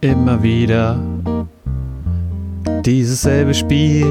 [0.00, 0.98] Immer wieder
[2.84, 4.06] dieses selbe Spiel.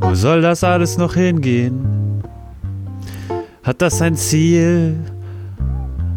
[0.00, 2.22] Wo soll das alles noch hingehen?
[3.62, 4.96] Hat das ein Ziel?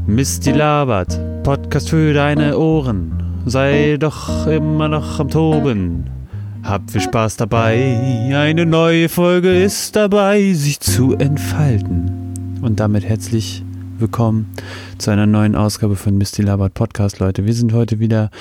[0.08, 1.20] Mist, die labert.
[1.44, 3.42] Podcast für deine Ohren.
[3.46, 6.06] Sei doch immer noch am Toben.
[6.64, 8.30] Hab viel Spaß dabei.
[8.34, 12.34] Eine neue Folge ist dabei, sich zu entfalten.
[12.62, 13.64] Und damit herzlich
[14.00, 14.54] willkommen
[14.98, 17.46] zu einer neuen Ausgabe von Misty Labert Podcast, Leute.
[17.46, 18.32] Wir sind heute wieder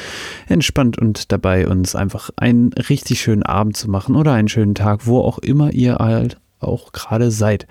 [0.47, 5.07] entspannt und dabei, uns einfach einen richtig schönen Abend zu machen oder einen schönen Tag,
[5.07, 7.67] wo auch immer ihr halt auch gerade seid.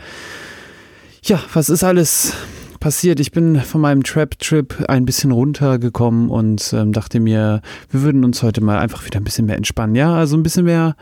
[1.24, 2.34] Ja, was ist alles
[2.80, 3.20] passiert?
[3.20, 8.44] Ich bin von meinem Trap-Trip ein bisschen runtergekommen und ähm, dachte mir, wir würden uns
[8.44, 9.96] heute mal einfach wieder ein bisschen mehr entspannen.
[9.96, 10.96] Ja, also ein bisschen mehr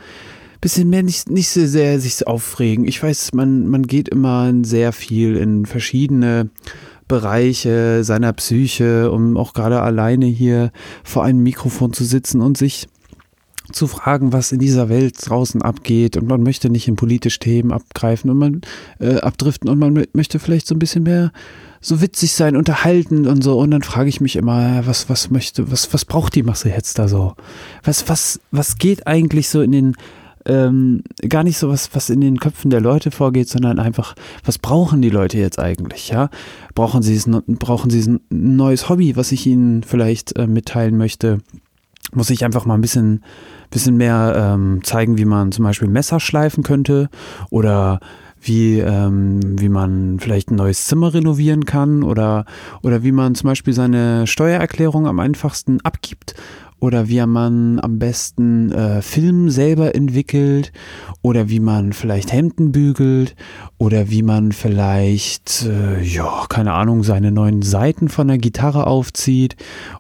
[0.66, 2.88] bisschen mehr nicht, nicht so sehr sich aufregen.
[2.88, 6.50] Ich weiß, man, man geht immer sehr viel in verschiedene
[7.08, 10.72] Bereiche seiner Psyche, um auch gerade alleine hier
[11.04, 12.88] vor einem Mikrofon zu sitzen und sich
[13.74, 17.72] zu fragen, was in dieser Welt draußen abgeht und man möchte nicht in politische Themen
[17.72, 18.62] abgreifen und man
[19.00, 21.32] äh, abdriften und man möchte vielleicht so ein bisschen mehr
[21.80, 25.72] so witzig sein, unterhalten und so und dann frage ich mich immer, was was möchte,
[25.72, 27.36] was was braucht die Masse jetzt da so?
[27.84, 29.96] Was was was geht eigentlich so in den
[30.46, 34.58] ähm, gar nicht so was, was in den Köpfen der Leute vorgeht, sondern einfach, was
[34.58, 36.30] brauchen die Leute jetzt eigentlich, ja?
[36.74, 41.40] Brauchen sie es, brauchen sie ein neues Hobby, was ich ihnen vielleicht äh, mitteilen möchte?
[42.14, 43.24] Muss ich einfach mal ein bisschen,
[43.72, 47.10] bisschen mehr ähm, zeigen, wie man zum Beispiel Messer schleifen könnte
[47.50, 48.00] oder
[48.42, 52.46] wie, ähm, wie man vielleicht ein neues Zimmer renovieren kann oder,
[52.84, 56.36] oder wie man zum Beispiel seine Steuererklärung am einfachsten abgibt
[56.80, 60.72] oder wie man am besten äh, Film selber entwickelt
[61.22, 63.36] oder wie man vielleicht Hemden bügelt
[63.78, 69.56] oder wie man vielleicht, äh, ja, keine Ahnung, seine neuen Seiten von der Gitarre aufzieht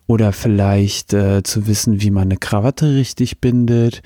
[0.08, 4.02] oder vielleicht äh, zu wissen, wie man eine Krawatte richtig bindet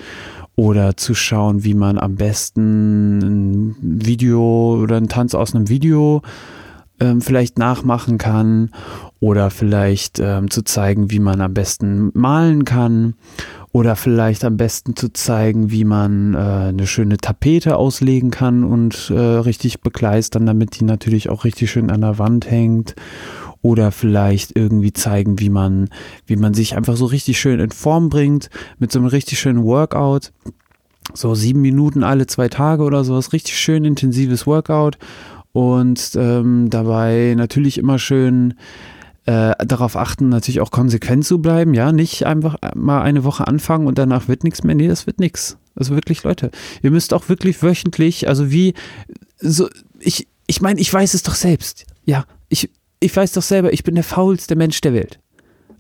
[0.56, 6.22] oder zu schauen, wie man am besten ein Video oder einen Tanz aus einem Video
[7.00, 8.72] ähm, vielleicht nachmachen kann
[9.20, 13.16] oder vielleicht ähm, zu zeigen, wie man am besten malen kann
[13.72, 19.12] oder vielleicht am besten zu zeigen, wie man äh, eine schöne Tapete auslegen kann und
[19.14, 22.96] äh, richtig begleistern, damit die natürlich auch richtig schön an der Wand hängt
[23.62, 25.90] oder vielleicht irgendwie zeigen, wie man,
[26.26, 28.50] wie man sich einfach so richtig schön in Form bringt
[28.80, 30.32] mit so einem richtig schönen Workout.
[31.14, 34.98] So sieben Minuten alle zwei Tage oder sowas, richtig schön intensives Workout
[35.52, 38.54] und ähm, dabei natürlich immer schön
[39.26, 41.74] äh, darauf achten, natürlich auch konsequent zu bleiben.
[41.74, 44.76] Ja, nicht einfach mal eine Woche anfangen und danach wird nichts mehr.
[44.76, 45.58] Nee, das wird nichts.
[45.76, 46.52] Also wirklich, Leute,
[46.82, 48.74] ihr müsst auch wirklich wöchentlich, also wie,
[49.38, 51.86] so, ich, ich meine, ich weiß es doch selbst.
[52.06, 55.20] Ja, ich, ich weiß doch selber, ich bin der faulste Mensch der Welt.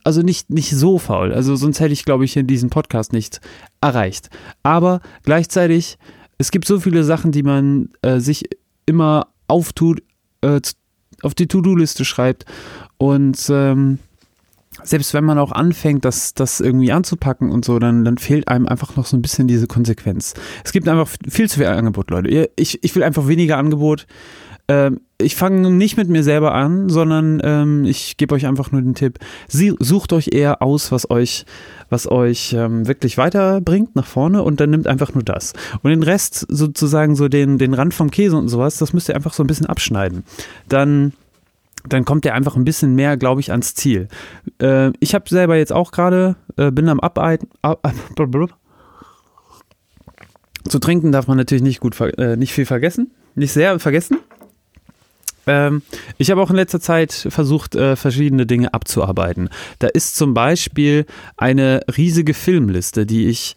[0.03, 1.33] Also nicht, nicht so faul.
[1.33, 3.41] Also sonst hätte ich, glaube ich, in diesem Podcast nicht
[3.81, 4.29] erreicht.
[4.63, 5.97] Aber gleichzeitig,
[6.37, 8.45] es gibt so viele Sachen, die man äh, sich
[8.85, 10.01] immer auftut,
[10.41, 10.61] äh,
[11.21, 12.45] auf die To-Do-Liste schreibt.
[12.97, 13.99] Und ähm,
[14.83, 18.67] selbst wenn man auch anfängt, das, das irgendwie anzupacken und so, dann, dann fehlt einem
[18.67, 20.33] einfach noch so ein bisschen diese Konsequenz.
[20.63, 22.49] Es gibt einfach viel zu viel Angebot, Leute.
[22.55, 24.07] Ich, ich will einfach weniger Angebot.
[24.67, 28.81] Ähm, ich fange nicht mit mir selber an, sondern ähm, ich gebe euch einfach nur
[28.81, 29.19] den Tipp.
[29.47, 31.45] Sie, sucht euch eher aus, was euch,
[31.89, 35.53] was euch ähm, wirklich weiterbringt nach vorne und dann nimmt einfach nur das.
[35.83, 39.15] Und den Rest, sozusagen so den, den Rand vom Käse und sowas, das müsst ihr
[39.15, 40.23] einfach so ein bisschen abschneiden.
[40.69, 41.13] Dann
[41.87, 44.09] dann kommt ihr einfach ein bisschen mehr, glaube ich, ans Ziel.
[44.61, 47.47] Äh, ich habe selber jetzt auch gerade, äh, bin am Abarbeiten.
[47.61, 47.95] Ab, ab,
[50.67, 54.17] zu trinken darf man natürlich nicht gut, äh, nicht viel vergessen, nicht sehr vergessen.
[55.47, 55.81] Ähm,
[56.17, 59.49] ich habe auch in letzter Zeit versucht, äh, verschiedene Dinge abzuarbeiten.
[59.79, 61.05] Da ist zum Beispiel
[61.37, 63.55] eine riesige Filmliste, die ich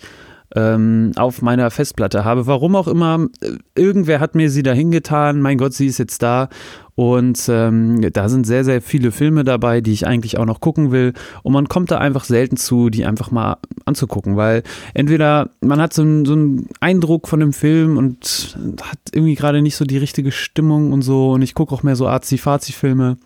[0.55, 2.47] ähm, auf meiner Festplatte habe.
[2.47, 5.41] Warum auch immer, äh, irgendwer hat mir sie da hingetan.
[5.41, 6.49] Mein Gott, sie ist jetzt da.
[6.95, 10.93] Und ähm, da sind sehr, sehr viele Filme dabei, die ich eigentlich auch noch gucken
[10.93, 11.15] will.
[11.43, 13.57] Und man kommt da einfach selten zu, die einfach mal
[13.87, 14.63] anzugucken, weil
[14.93, 19.63] entweder man hat so, einen, so einen Eindruck von dem Film und hat irgendwie gerade
[19.63, 21.33] nicht so die richtige Stimmung und so.
[21.33, 23.17] Und ich gucke auch mehr so Arzi-Fazi-Filme,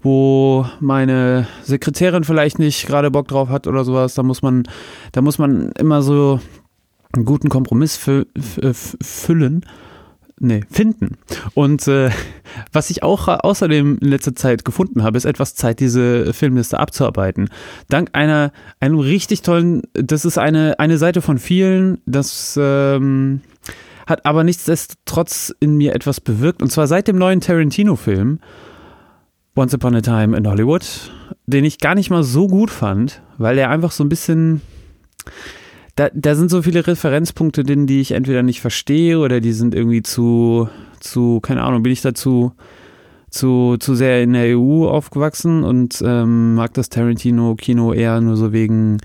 [0.00, 4.14] wo meine Sekretärin vielleicht nicht gerade Bock drauf hat oder sowas.
[4.14, 4.62] Da muss man,
[5.12, 6.40] da muss man immer so
[7.12, 8.24] einen guten Kompromiss fü
[9.02, 9.66] füllen.
[10.40, 11.18] Nee, finden.
[11.54, 12.10] Und äh,
[12.72, 17.48] was ich auch außerdem in letzter Zeit gefunden habe, ist etwas Zeit, diese Filmliste abzuarbeiten.
[17.88, 23.42] Dank einer, einem richtig tollen, das ist eine, eine Seite von vielen, das ähm,
[24.06, 26.62] hat aber nichtsdestotrotz in mir etwas bewirkt.
[26.62, 28.40] Und zwar seit dem neuen Tarantino-Film
[29.54, 30.82] Once Upon a Time in Hollywood
[31.46, 34.60] den ich gar nicht mal so gut fand, weil er einfach so ein bisschen.
[35.94, 39.74] Da, da sind so viele Referenzpunkte drin, die ich entweder nicht verstehe oder die sind
[39.74, 40.68] irgendwie zu,
[41.00, 42.52] zu, keine Ahnung, bin ich dazu
[43.32, 48.52] zu, zu sehr in der EU aufgewachsen und ähm, mag das Tarantino-Kino eher nur so
[48.52, 48.98] wegen,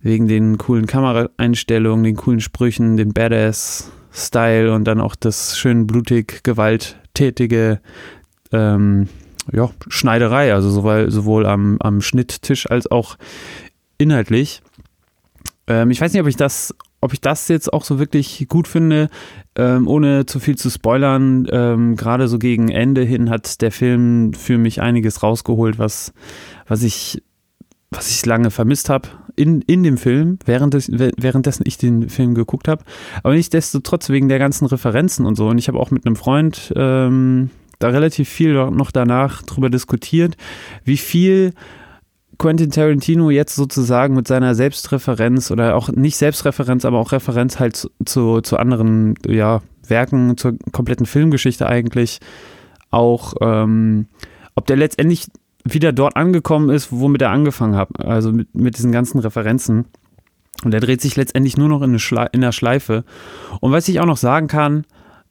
[0.00, 6.44] wegen den coolen Kameraeinstellungen, den coolen Sprüchen, den Badass-Style und dann auch das schön blutig,
[6.44, 7.80] gewalttätige
[8.52, 9.08] ähm,
[9.52, 13.16] ja, Schneiderei, also sowohl, sowohl am, am Schnitttisch als auch
[13.98, 14.62] inhaltlich.
[15.66, 18.66] Ähm, ich weiß nicht, ob ich das ob ich das jetzt auch so wirklich gut
[18.66, 19.08] finde,
[19.54, 21.46] ähm, ohne zu viel zu spoilern.
[21.52, 26.12] Ähm, Gerade so gegen Ende hin hat der Film für mich einiges rausgeholt, was,
[26.66, 27.22] was ich
[27.90, 32.34] was ich lange vermisst habe in, in dem Film, während des, währenddessen ich den Film
[32.34, 32.84] geguckt habe.
[33.22, 35.48] Aber nichtsdestotrotz wegen der ganzen Referenzen und so.
[35.48, 40.36] Und ich habe auch mit einem Freund ähm, da relativ viel noch danach drüber diskutiert,
[40.84, 41.52] wie viel
[42.38, 47.76] Quentin Tarantino jetzt sozusagen mit seiner Selbstreferenz oder auch nicht Selbstreferenz, aber auch Referenz halt
[48.04, 52.20] zu, zu, anderen ja, Werken, zur kompletten Filmgeschichte eigentlich
[52.90, 54.06] auch, ähm,
[54.54, 55.28] ob der letztendlich
[55.64, 59.86] wieder dort angekommen ist, womit er angefangen hat, also mit, mit diesen ganzen Referenzen.
[60.64, 63.04] Und er dreht sich letztendlich nur noch in, eine Schle in der Schleife.
[63.60, 64.84] Und was ich auch noch sagen kann,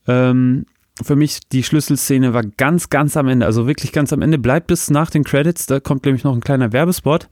[0.08, 0.66] ähm,
[1.04, 3.46] für mich die Schlüsselszene war ganz, ganz am Ende.
[3.46, 4.38] Also wirklich ganz am Ende.
[4.38, 5.66] Bleibt bis nach den Credits.
[5.66, 7.28] Da kommt nämlich noch ein kleiner Werbespot.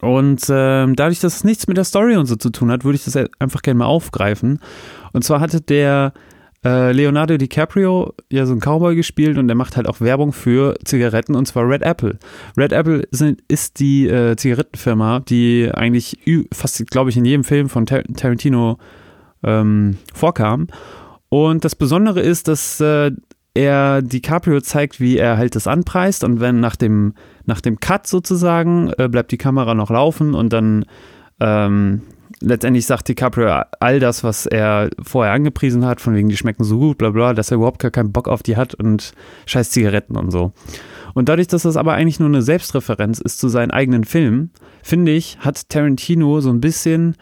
[0.00, 2.96] Und äh, dadurch, dass es nichts mit der Story und so zu tun hat, würde
[2.96, 4.60] ich das einfach gerne mal aufgreifen.
[5.12, 6.12] Und zwar hatte der
[6.64, 10.76] äh, Leonardo DiCaprio ja so einen Cowboy gespielt und der macht halt auch Werbung für
[10.84, 12.18] Zigaretten und zwar Red Apple.
[12.56, 16.18] Red Apple sind, ist die äh, Zigarettenfirma, die eigentlich
[16.52, 18.78] fast, glaube ich, in jedem Film von Tar Tarantino
[19.42, 20.68] ähm, vorkam.
[21.34, 23.10] Und das Besondere ist, dass äh,
[23.54, 27.14] er DiCaprio zeigt, wie er halt das anpreist und wenn nach dem,
[27.44, 30.84] nach dem Cut sozusagen äh, bleibt die Kamera noch laufen und dann
[31.40, 32.02] ähm,
[32.40, 36.78] letztendlich sagt DiCaprio all das, was er vorher angepriesen hat, von wegen die schmecken so
[36.78, 39.10] gut, bla bla, dass er überhaupt gar keinen Bock auf die hat und
[39.46, 40.52] scheiß Zigaretten und so.
[41.14, 44.52] Und dadurch, dass das aber eigentlich nur eine Selbstreferenz ist zu seinen eigenen Filmen,
[44.84, 47.16] finde ich, hat Tarantino so ein bisschen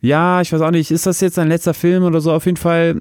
[0.00, 2.32] ja, ich weiß auch nicht, ist das jetzt sein letzter Film oder so?
[2.32, 3.00] Auf jeden Fall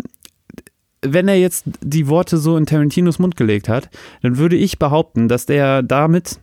[1.02, 3.90] wenn er jetzt die Worte so in Tarantinos Mund gelegt hat,
[4.22, 6.40] dann würde ich behaupten, dass der damit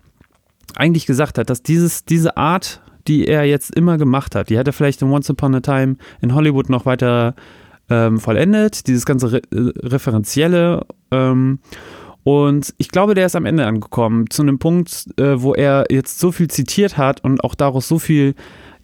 [0.76, 4.66] eigentlich gesagt hat, dass dieses, diese Art, die er jetzt immer gemacht hat, die hat
[4.66, 7.34] er vielleicht in Once Upon a Time in Hollywood noch weiter
[7.90, 10.86] ähm, vollendet, dieses ganze Re äh, Referenzielle.
[11.10, 11.58] Ähm,
[12.22, 16.18] und ich glaube, der ist am Ende angekommen, zu einem Punkt, äh, wo er jetzt
[16.18, 18.34] so viel zitiert hat und auch daraus so viel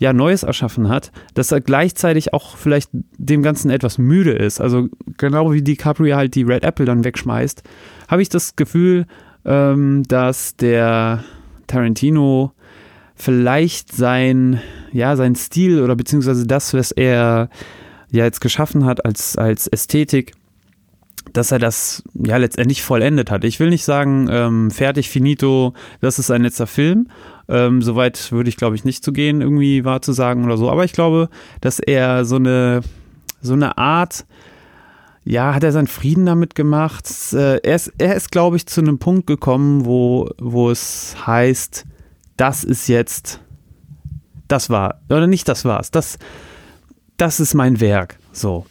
[0.00, 4.60] ja Neues erschaffen hat, dass er gleichzeitig auch vielleicht dem Ganzen etwas müde ist.
[4.60, 4.88] Also
[5.18, 7.62] genau wie DiCaprio halt die Red Apple dann wegschmeißt,
[8.08, 9.06] habe ich das Gefühl,
[9.44, 11.22] ähm, dass der
[11.66, 12.52] Tarantino
[13.14, 14.60] vielleicht sein,
[14.90, 17.50] ja, sein Stil oder beziehungsweise das, was er
[18.10, 20.32] ja jetzt geschaffen hat als, als Ästhetik,
[21.32, 23.44] dass er das ja letztendlich vollendet hat.
[23.44, 27.08] Ich will nicht sagen, ähm, fertig, finito, das ist sein letzter Film.
[27.48, 30.70] Ähm, Soweit würde ich, glaube ich, nicht zu gehen, irgendwie wahr zu sagen oder so.
[30.70, 31.28] Aber ich glaube,
[31.60, 32.80] dass er so eine,
[33.40, 34.24] so eine Art,
[35.24, 37.08] ja, hat er seinen Frieden damit gemacht.
[37.32, 41.84] Äh, er ist, er ist glaube ich, zu einem Punkt gekommen, wo, wo es heißt,
[42.36, 43.40] das ist jetzt,
[44.48, 46.18] das war, oder nicht das war's, das,
[47.16, 48.18] das ist mein Werk.
[48.32, 48.64] So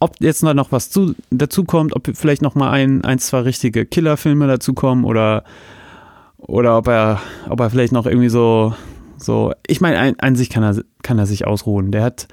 [0.00, 3.84] ob jetzt noch was zu, dazu kommt, ob vielleicht noch mal ein, ein, zwei richtige
[3.84, 5.44] Killerfilme dazu kommen oder,
[6.38, 8.74] oder ob er, ob er vielleicht noch irgendwie so,
[9.18, 11.92] so, ich meine, ein, an sich kann er, kann er sich ausruhen.
[11.92, 12.28] Der hat,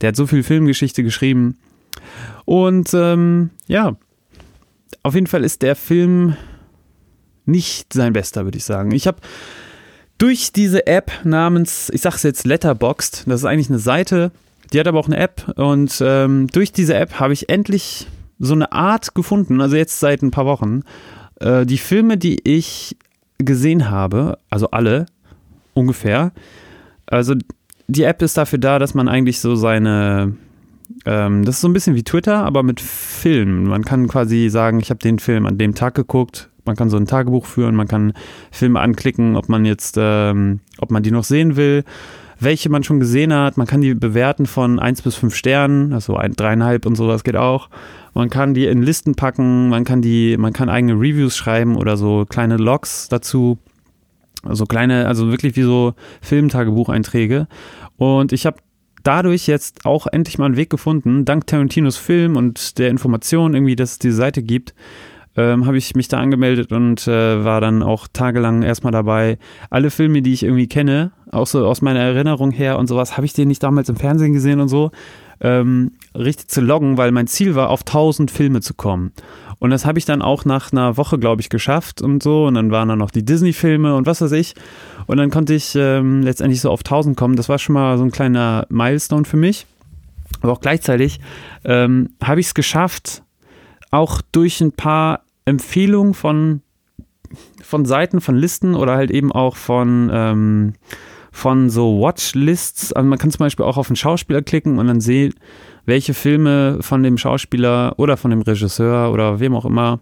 [0.00, 1.56] der hat so viel Filmgeschichte geschrieben.
[2.44, 3.96] Und ähm, ja,
[5.02, 6.36] auf jeden Fall ist der Film
[7.46, 8.90] nicht sein bester, würde ich sagen.
[8.90, 9.18] Ich habe
[10.18, 14.32] durch diese App namens, ich sage es jetzt Letterboxd, das ist eigentlich eine Seite,
[14.72, 18.06] die hat aber auch eine App und ähm, durch diese App habe ich endlich
[18.38, 20.82] so eine Art gefunden, also jetzt seit ein paar Wochen.
[21.40, 22.96] Äh, die Filme, die ich
[23.38, 25.06] gesehen habe, also alle
[25.74, 26.32] ungefähr,
[27.06, 27.34] also
[27.88, 30.36] die App ist dafür da, dass man eigentlich so seine,
[31.04, 33.64] ähm, das ist so ein bisschen wie Twitter, aber mit Filmen.
[33.64, 36.50] Man kann quasi sagen, ich habe den Film an dem Tag geguckt.
[36.64, 38.12] Man kann so ein Tagebuch führen, man kann
[38.50, 41.84] Filme anklicken, ob man jetzt, ähm, ob man die noch sehen will
[42.38, 43.56] welche man schon gesehen hat.
[43.56, 47.36] Man kann die bewerten von 1 bis 5 Sternen, also ein, dreieinhalb und sowas geht
[47.36, 47.68] auch.
[48.14, 51.96] Man kann die in Listen packen, man kann die, man kann eigene Reviews schreiben oder
[51.96, 53.58] so kleine Logs dazu.
[54.42, 57.48] Also kleine, also wirklich wie so Filmtagebucheinträge.
[57.96, 58.58] Und ich habe
[59.02, 63.76] dadurch jetzt auch endlich mal einen Weg gefunden, dank Tarantinos Film und der Information irgendwie,
[63.76, 64.74] dass es diese Seite gibt,
[65.36, 69.38] ähm, habe ich mich da angemeldet und äh, war dann auch tagelang erstmal dabei.
[69.70, 73.26] Alle Filme, die ich irgendwie kenne, auch so aus meiner Erinnerung her und sowas, habe
[73.26, 74.90] ich den nicht damals im Fernsehen gesehen und so,
[75.40, 79.12] ähm, richtig zu loggen, weil mein Ziel war, auf 1000 Filme zu kommen.
[79.58, 82.46] Und das habe ich dann auch nach einer Woche, glaube ich, geschafft und so.
[82.46, 84.54] Und dann waren da noch die Disney-Filme und was weiß ich.
[85.06, 87.36] Und dann konnte ich ähm, letztendlich so auf 1000 kommen.
[87.36, 89.66] Das war schon mal so ein kleiner Milestone für mich.
[90.42, 91.20] Aber auch gleichzeitig
[91.64, 93.22] ähm, habe ich es geschafft,
[93.90, 96.60] auch durch ein paar Empfehlungen von,
[97.62, 100.72] von Seiten, von Listen oder halt eben auch von, ähm,
[101.32, 102.92] von so Watchlists.
[102.92, 105.32] Also man kann zum Beispiel auch auf einen Schauspieler klicken und dann sehen,
[105.86, 110.00] welche Filme von dem Schauspieler oder von dem Regisseur oder wem auch immer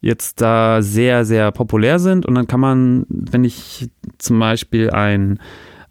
[0.00, 2.26] jetzt da sehr, sehr populär sind.
[2.26, 5.38] Und dann kann man, wenn ich zum Beispiel einen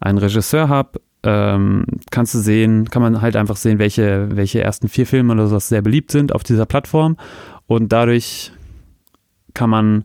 [0.00, 5.06] Regisseur habe, ähm, kannst du sehen, kann man halt einfach sehen, welche, welche ersten vier
[5.06, 7.16] Filme oder sowas sehr beliebt sind auf dieser Plattform.
[7.66, 8.52] Und dadurch
[9.56, 10.04] kann man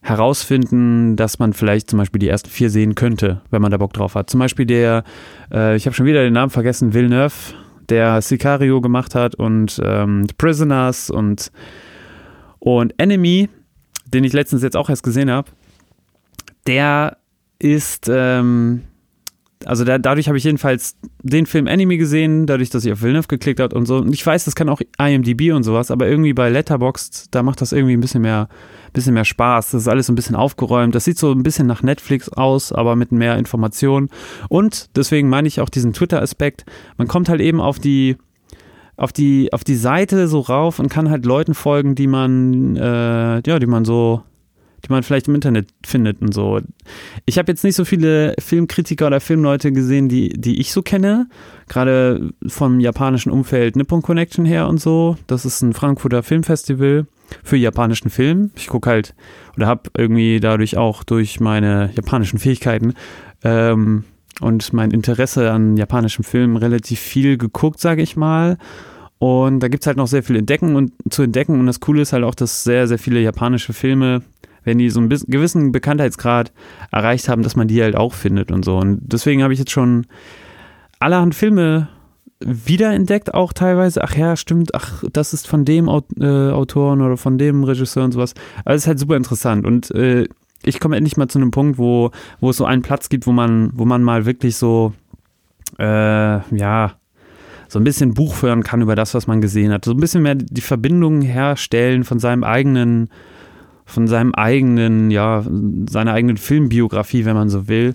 [0.00, 3.92] herausfinden, dass man vielleicht zum Beispiel die ersten vier sehen könnte, wenn man da Bock
[3.92, 4.30] drauf hat.
[4.30, 5.04] Zum Beispiel der,
[5.52, 7.54] äh, ich habe schon wieder den Namen vergessen, Villeneuve,
[7.88, 11.52] der Sicario gemacht hat und ähm, Prisoners und,
[12.58, 13.48] und Enemy,
[14.06, 15.50] den ich letztens jetzt auch erst gesehen habe,
[16.66, 17.18] der
[17.58, 18.84] ist, ähm,
[19.64, 23.26] also da, dadurch habe ich jedenfalls den Film Enemy gesehen, dadurch, dass ich auf Villeneuve
[23.28, 23.96] geklickt habe und so.
[23.98, 27.60] Und ich weiß, das kann auch IMDb und sowas, aber irgendwie bei Letterboxd, da macht
[27.60, 28.48] das irgendwie ein bisschen mehr,
[28.92, 29.72] bisschen mehr Spaß.
[29.72, 30.94] Das ist alles ein bisschen aufgeräumt.
[30.94, 34.10] Das sieht so ein bisschen nach Netflix aus, aber mit mehr Informationen.
[34.48, 36.64] Und deswegen meine ich auch diesen Twitter-Aspekt.
[36.96, 38.16] Man kommt halt eben auf die,
[38.96, 43.42] auf die, auf die Seite so rauf und kann halt Leuten folgen, die man, äh,
[43.44, 44.22] ja, die man so
[44.84, 46.60] die man vielleicht im Internet findet und so.
[47.26, 51.28] Ich habe jetzt nicht so viele Filmkritiker oder Filmleute gesehen, die, die ich so kenne.
[51.68, 55.16] Gerade vom japanischen Umfeld Nippon Connection her und so.
[55.26, 57.06] Das ist ein Frankfurter Filmfestival
[57.42, 58.50] für japanischen Film.
[58.56, 59.14] Ich gucke halt
[59.56, 62.94] oder habe irgendwie dadurch auch durch meine japanischen Fähigkeiten
[63.42, 64.04] ähm,
[64.40, 68.56] und mein Interesse an japanischen Filmen relativ viel geguckt, sage ich mal.
[69.18, 71.58] Und da gibt es halt noch sehr viel entdecken und zu entdecken.
[71.58, 74.22] Und das Coole ist halt auch, dass sehr, sehr viele japanische Filme
[74.68, 76.52] wenn die so einen gewissen Bekanntheitsgrad
[76.92, 78.76] erreicht haben, dass man die halt auch findet und so.
[78.76, 80.06] Und deswegen habe ich jetzt schon
[81.00, 81.88] allerhand Filme
[82.40, 84.04] wiederentdeckt, auch teilweise.
[84.04, 88.12] Ach ja, stimmt, ach, das ist von dem äh, Autoren oder von dem Regisseur und
[88.12, 88.34] sowas.
[88.64, 89.66] Also es ist halt super interessant.
[89.66, 90.28] Und äh,
[90.62, 92.10] ich komme endlich mal zu einem Punkt, wo,
[92.40, 94.92] wo es so einen Platz gibt, wo man, wo man mal wirklich so,
[95.78, 95.84] äh,
[96.54, 96.92] ja,
[97.68, 99.84] so ein bisschen Buch führen kann über das, was man gesehen hat.
[99.84, 103.08] So ein bisschen mehr die Verbindung herstellen von seinem eigenen
[103.88, 105.42] von seinem eigenen, ja,
[105.88, 107.94] seiner eigenen Filmbiografie, wenn man so will.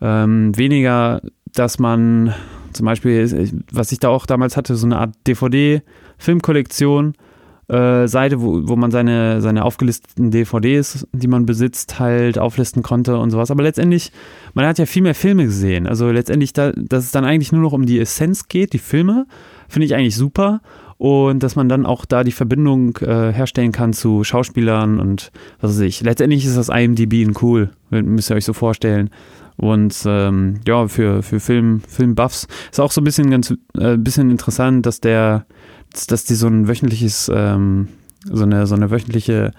[0.00, 1.22] Ähm, weniger,
[1.54, 2.34] dass man
[2.74, 7.14] zum Beispiel, was ich da auch damals hatte, so eine Art DVD-Filmkollektion,
[7.68, 13.16] äh, Seite, wo, wo man seine, seine aufgelisteten DVDs, die man besitzt, halt auflisten konnte
[13.16, 13.50] und sowas.
[13.50, 14.12] Aber letztendlich,
[14.52, 15.86] man hat ja viel mehr Filme gesehen.
[15.86, 19.26] Also letztendlich, da, dass es dann eigentlich nur noch um die Essenz geht, die Filme,
[19.68, 20.60] finde ich eigentlich super
[21.00, 25.70] und dass man dann auch da die Verbindung äh, herstellen kann zu Schauspielern und was
[25.70, 26.02] weiß ich.
[26.02, 29.08] Letztendlich ist das IMDb ein cool, müsst ihr euch so vorstellen.
[29.56, 34.30] Und ähm, ja, für, für Film, Filmbuffs ist auch so ein bisschen ganz äh, bisschen
[34.30, 35.46] interessant, dass der,
[36.08, 37.88] dass die so ein wöchentliches, ähm,
[38.30, 39.52] so eine, so eine wöchentliche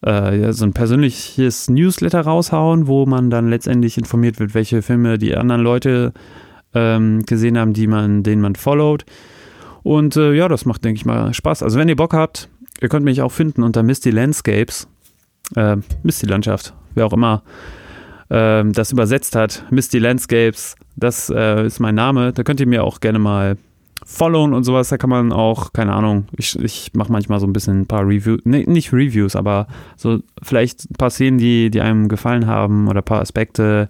[0.00, 5.36] äh, so ein persönliches Newsletter raushauen, wo man dann letztendlich informiert wird, welche Filme die
[5.36, 6.14] anderen Leute
[6.72, 9.04] ähm, gesehen haben, die man, denen man followt.
[9.82, 11.62] Und äh, ja, das macht, denke ich mal, Spaß.
[11.62, 12.48] Also wenn ihr Bock habt,
[12.80, 14.88] ihr könnt mich auch finden unter Misty Landscapes.
[15.56, 17.42] Äh, Misty Landschaft, wer auch immer
[18.28, 19.64] äh, das übersetzt hat.
[19.70, 22.32] Misty Landscapes, das äh, ist mein Name.
[22.32, 23.56] Da könnt ihr mir auch gerne mal
[24.04, 24.88] followen und sowas.
[24.88, 28.02] Da kann man auch, keine Ahnung, ich, ich mache manchmal so ein bisschen ein paar
[28.06, 32.88] Reviews, nee, nicht Reviews, aber so vielleicht ein paar Szenen, die, die einem gefallen haben
[32.88, 33.88] oder ein paar Aspekte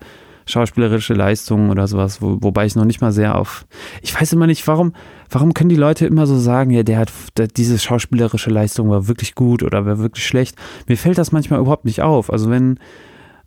[0.51, 3.67] schauspielerische Leistungen oder sowas, wo, wobei ich noch nicht mal sehr auf.
[4.03, 4.93] Ich weiß immer nicht, warum,
[5.31, 9.09] warum können die Leute immer so sagen, ja, der hat der, diese schauspielerische Leistung war
[9.09, 10.57] wirklich gut oder war wirklich schlecht.
[10.87, 12.31] Mir fällt das manchmal überhaupt nicht auf.
[12.31, 12.79] Also wenn,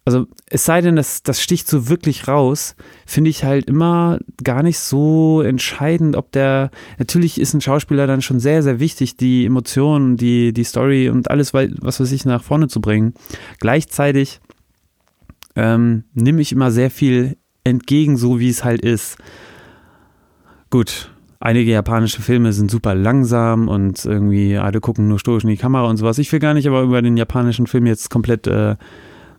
[0.06, 4.62] also es sei denn, das, das sticht so wirklich raus, finde ich halt immer gar
[4.62, 9.46] nicht so entscheidend, ob der, natürlich ist ein Schauspieler dann schon sehr, sehr wichtig, die
[9.46, 13.14] Emotionen, die, die Story und alles, was weiß ich, nach vorne zu bringen.
[13.60, 14.42] Gleichzeitig
[15.56, 19.18] ähm, nehme ich immer sehr viel entgegen, so wie es halt ist.
[20.70, 25.58] Gut, einige japanische Filme sind super langsam und irgendwie alle gucken nur stoisch in die
[25.58, 26.18] Kamera und sowas.
[26.18, 28.76] Ich will gar nicht aber über den japanischen Film jetzt komplett, äh,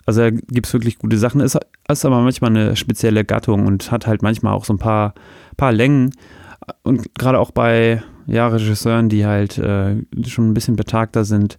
[0.07, 1.41] also da gibt es wirklich gute Sachen.
[1.41, 5.15] Ist, ist aber manchmal eine spezielle Gattung und hat halt manchmal auch so ein paar,
[5.57, 6.13] paar Längen.
[6.83, 11.59] Und gerade auch bei ja, Regisseuren, die halt äh, schon ein bisschen betagter sind,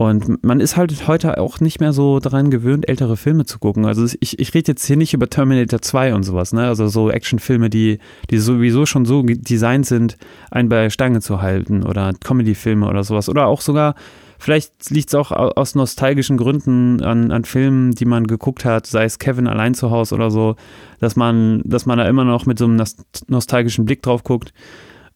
[0.00, 3.84] Und man ist halt heute auch nicht mehr so daran gewöhnt, ältere Filme zu gucken.
[3.84, 6.66] Also ich, ich rede jetzt hier nicht über Terminator 2 und sowas, ne?
[6.66, 7.98] Also so Actionfilme, die,
[8.30, 10.16] die sowieso schon so designt sind,
[10.50, 13.28] einen bei Stange zu halten oder Comedyfilme oder sowas.
[13.28, 13.94] Oder auch sogar,
[14.38, 19.04] vielleicht liegt es auch aus nostalgischen Gründen an, an Filmen, die man geguckt hat, sei
[19.04, 20.56] es Kevin allein zu Hause oder so,
[21.00, 22.82] dass man, dass man da immer noch mit so einem
[23.28, 24.54] nostalgischen Blick drauf guckt.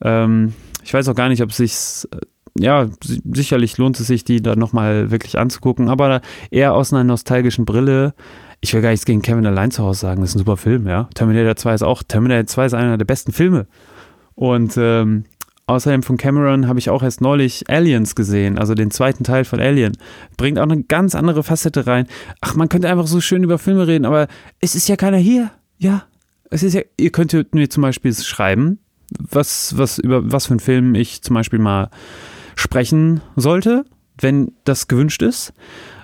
[0.02, 0.52] Ähm,
[0.84, 2.06] ich weiß auch gar nicht, ob es sich
[2.58, 2.88] ja,
[3.32, 8.14] sicherlich lohnt es sich, die da nochmal wirklich anzugucken, aber eher aus einer nostalgischen Brille.
[8.60, 10.86] Ich will gar nichts gegen Kevin allein zu Hause sagen, das ist ein super Film,
[10.86, 11.08] ja.
[11.14, 13.66] Terminator 2 ist auch, Terminator 2 ist einer der besten Filme.
[14.36, 15.24] Und ähm,
[15.66, 19.60] außerdem von Cameron habe ich auch erst neulich Aliens gesehen, also den zweiten Teil von
[19.60, 19.96] Alien.
[20.36, 22.06] Bringt auch eine ganz andere Facette rein.
[22.40, 24.28] Ach, man könnte einfach so schön über Filme reden, aber
[24.60, 25.50] es ist ja keiner hier.
[25.76, 26.04] Ja,
[26.50, 28.78] es ist ja, ihr könntet mir zum Beispiel schreiben,
[29.18, 31.90] was, was, über was für einen Film ich zum Beispiel mal
[32.56, 33.84] sprechen sollte,
[34.20, 35.54] wenn das gewünscht ist.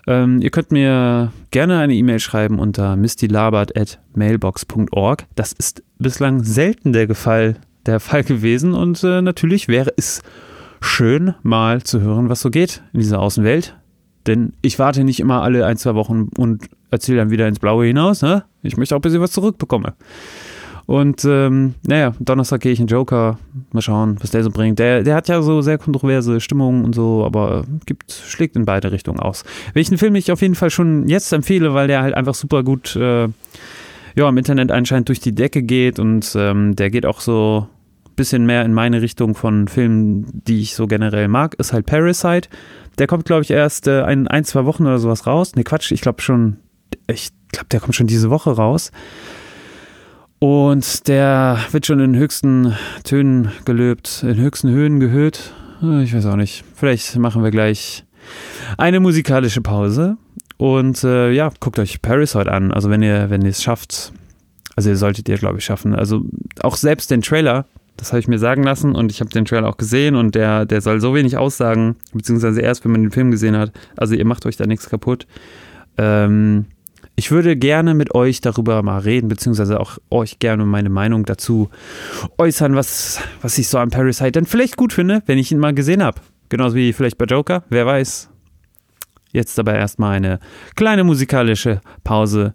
[0.07, 5.27] Ähm, ihr könnt mir gerne eine E-Mail schreiben unter mistylabert.mailbox.org.
[5.35, 10.23] Das ist bislang selten der Fall, der Fall gewesen und äh, natürlich wäre es
[10.81, 13.77] schön, mal zu hören, was so geht in dieser Außenwelt.
[14.27, 17.87] Denn ich warte nicht immer alle ein, zwei Wochen und erzähle dann wieder ins Blaue
[17.87, 18.23] hinaus.
[18.23, 18.45] Ne?
[18.63, 19.93] Ich möchte auch ein bisschen was zurückbekommen.
[20.91, 23.39] Und ähm, naja, Donnerstag gehe ich in Joker.
[23.71, 24.81] Mal schauen, was der so bringt.
[24.81, 28.91] Der, der hat ja so sehr kontroverse Stimmungen und so, aber gibt, schlägt in beide
[28.91, 29.45] Richtungen aus.
[29.73, 32.97] Welchen Film ich auf jeden Fall schon jetzt empfehle, weil der halt einfach super gut
[32.97, 33.29] äh,
[34.17, 37.69] ja, im Internet anscheinend durch die Decke geht und ähm, der geht auch so
[38.09, 41.87] ein bisschen mehr in meine Richtung von Filmen, die ich so generell mag, ist halt
[41.87, 42.49] Parasite.
[42.99, 45.55] Der kommt, glaube ich, erst äh, ein, ein, zwei Wochen oder sowas raus.
[45.55, 46.57] Ne, Quatsch, ich glaube schon,
[47.07, 48.91] ich glaube, der kommt schon diese Woche raus.
[50.41, 55.53] Und der wird schon in höchsten Tönen gelöbt, in höchsten Höhen gehört.
[56.03, 56.65] Ich weiß auch nicht.
[56.75, 58.05] Vielleicht machen wir gleich
[58.79, 60.17] eine musikalische Pause.
[60.57, 62.73] Und äh, ja, guckt euch Paris heute an.
[62.73, 64.13] Also wenn ihr, wenn ihr es schafft,
[64.77, 65.95] also ihr solltet ihr, glaube ich, schaffen.
[65.95, 66.23] Also
[66.63, 67.67] auch selbst den Trailer,
[67.99, 70.65] das habe ich mir sagen lassen und ich habe den Trailer auch gesehen und der,
[70.65, 73.73] der soll so wenig aussagen, beziehungsweise erst, wenn man den Film gesehen hat.
[73.97, 75.27] Also ihr macht euch da nichts kaputt.
[75.99, 76.65] Ähm,
[77.21, 81.69] ich würde gerne mit euch darüber mal reden, beziehungsweise auch euch gerne meine Meinung dazu
[82.39, 85.75] äußern, was, was ich so an Parasite dann vielleicht gut finde, wenn ich ihn mal
[85.75, 86.19] gesehen habe.
[86.49, 88.31] Genauso wie vielleicht bei Joker, wer weiß.
[89.33, 90.39] Jetzt aber erstmal eine
[90.77, 92.55] kleine musikalische Pause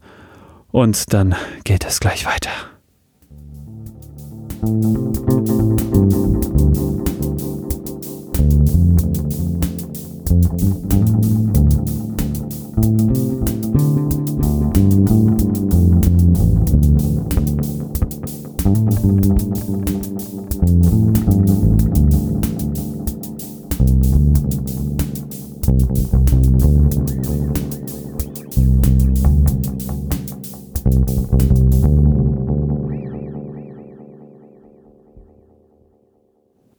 [0.71, 2.49] und dann geht es gleich weiter.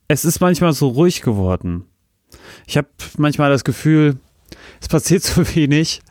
[0.09, 1.85] Es ist manchmal so ruhig geworden.
[2.66, 4.16] Ich habe manchmal das Gefühl,
[4.81, 6.03] es passiert so wenig.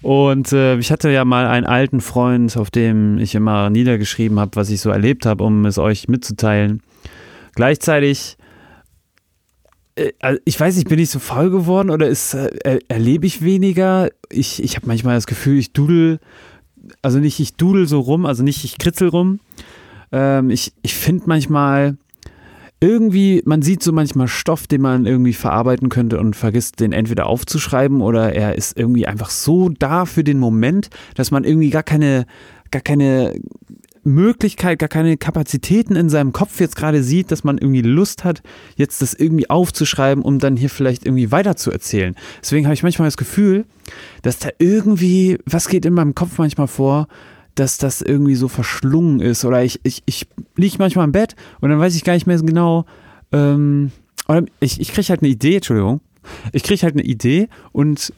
[0.00, 4.54] Und äh, ich hatte ja mal einen alten Freund, auf dem ich immer niedergeschrieben habe,
[4.54, 6.82] was ich so erlebt habe, um es euch mitzuteilen.
[7.56, 8.36] Gleichzeitig,
[9.96, 13.42] äh, also ich weiß nicht, bin ich so faul geworden oder ist, äh, erlebe ich
[13.42, 14.10] weniger?
[14.30, 16.20] Ich, ich habe manchmal das Gefühl, ich dudel,
[17.02, 19.40] also nicht ich dudel so rum, also nicht ich kritzel rum.
[20.12, 21.96] Ähm, ich ich finde manchmal,
[22.80, 27.26] irgendwie, man sieht so manchmal Stoff, den man irgendwie verarbeiten könnte und vergisst den entweder
[27.26, 31.82] aufzuschreiben oder er ist irgendwie einfach so da für den Moment, dass man irgendwie gar
[31.82, 32.26] keine,
[32.70, 33.34] gar keine
[34.04, 38.42] Möglichkeit, gar keine Kapazitäten in seinem Kopf jetzt gerade sieht, dass man irgendwie Lust hat,
[38.76, 42.14] jetzt das irgendwie aufzuschreiben, um dann hier vielleicht irgendwie weiter zu erzählen.
[42.40, 43.64] Deswegen habe ich manchmal das Gefühl,
[44.22, 47.08] dass da irgendwie, was geht in meinem Kopf manchmal vor,
[47.58, 49.44] dass das irgendwie so verschlungen ist.
[49.44, 52.38] Oder ich, ich, ich liege manchmal im Bett und dann weiß ich gar nicht mehr
[52.38, 52.84] genau,
[53.32, 53.90] ähm,
[54.28, 56.00] oder ich, ich kriege halt eine Idee, Entschuldigung.
[56.52, 58.12] Ich kriege halt eine Idee und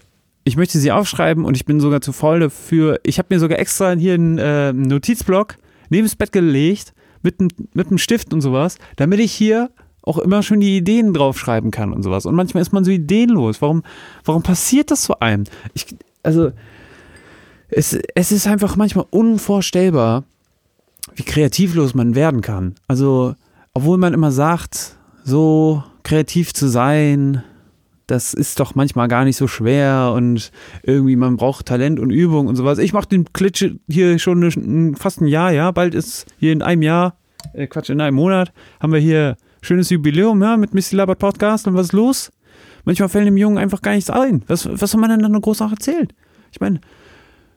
[0.45, 2.99] ich möchte sie aufschreiben und ich bin sogar zu voll dafür.
[3.05, 5.57] Ich habe mir sogar extra hier einen äh, Notizblock
[5.91, 7.37] neben das Bett gelegt mit,
[7.75, 9.71] mit einem Stift und sowas, damit ich hier
[10.03, 12.27] auch immer schon die Ideen draufschreiben kann und sowas.
[12.27, 13.61] Und manchmal ist man so ideenlos.
[13.61, 13.83] Warum,
[14.25, 15.45] warum passiert das so einem?
[15.75, 15.87] Ich,
[16.23, 16.53] also,
[17.71, 20.25] es, es ist einfach manchmal unvorstellbar,
[21.15, 22.75] wie kreativlos man werden kann.
[22.89, 23.35] Also,
[23.75, 27.43] obwohl man immer sagt, so kreativ zu sein,
[28.07, 30.51] das ist doch manchmal gar nicht so schwer und
[30.83, 32.79] irgendwie man braucht Talent und Übung und sowas.
[32.79, 36.83] Ich mache den Klitsche hier schon fast ein Jahr, ja, bald ist hier in einem
[36.83, 37.17] Jahr,
[37.53, 41.69] äh Quatsch, in einem Monat haben wir hier schönes Jubiläum, ja, mit Missy Labert Podcast
[41.69, 42.33] und was ist los?
[42.85, 44.43] Manchmal fällt dem Jungen einfach gar nichts ein.
[44.49, 46.09] Was, was soll man denn dann noch groß erzählen?
[46.51, 46.81] Ich meine,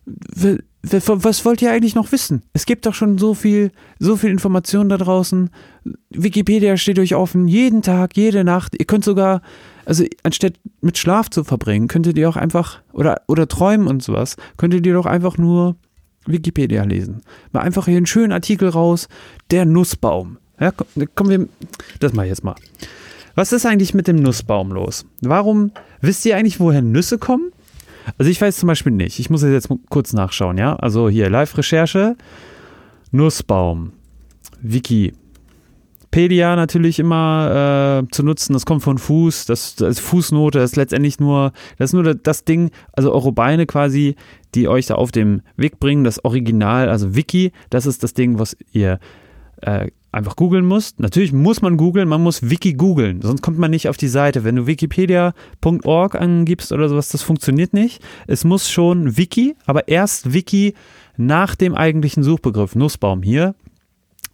[0.05, 2.43] was wollt ihr eigentlich noch wissen?
[2.51, 5.49] Es gibt doch schon so viel, so viel Information da draußen.
[6.09, 8.75] Wikipedia steht euch offen, jeden Tag, jede Nacht.
[8.77, 9.41] Ihr könnt sogar,
[9.85, 14.35] also anstatt mit Schlaf zu verbringen, könntet ihr auch einfach, oder, oder träumen und sowas,
[14.57, 15.77] könntet ihr doch einfach nur
[16.25, 17.21] Wikipedia lesen.
[17.51, 19.07] Mal einfach hier einen schönen Artikel raus,
[19.51, 20.37] der Nussbaum.
[20.59, 20.71] Ja,
[21.15, 21.47] kommen wir,
[21.99, 22.55] das mal jetzt mal.
[23.35, 25.05] Was ist eigentlich mit dem Nussbaum los?
[25.21, 27.51] Warum, wisst ihr eigentlich, woher Nüsse kommen?
[28.17, 29.19] Also ich weiß zum Beispiel nicht.
[29.19, 30.75] Ich muss jetzt kurz nachschauen, ja?
[30.75, 32.15] Also hier, Live-Recherche,
[33.11, 33.93] Nussbaum,
[34.61, 35.13] Wiki.
[36.11, 40.71] Pedia natürlich immer äh, zu nutzen, das kommt von Fuß, das, das ist Fußnote, das
[40.71, 44.15] ist letztendlich nur, das ist nur das Ding, also eure Beine quasi,
[44.53, 48.37] die euch da auf dem Weg bringen, das Original, also Wiki, das ist das Ding,
[48.37, 48.99] was ihr
[49.61, 50.99] äh, einfach googeln musst.
[50.99, 54.43] Natürlich muss man googeln, man muss Wiki googeln, sonst kommt man nicht auf die Seite.
[54.43, 58.01] Wenn du wikipedia.org angibst oder sowas, das funktioniert nicht.
[58.27, 60.75] Es muss schon Wiki, aber erst Wiki
[61.17, 63.55] nach dem eigentlichen Suchbegriff Nussbaum hier.